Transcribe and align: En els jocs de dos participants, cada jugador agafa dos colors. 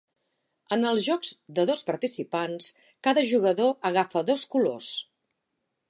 En 0.77 0.85
els 0.91 1.03
jocs 1.07 1.33
de 1.59 1.65
dos 1.71 1.83
participants, 1.91 2.71
cada 3.09 3.25
jugador 3.35 3.73
agafa 3.91 4.27
dos 4.33 4.51
colors. 4.57 4.93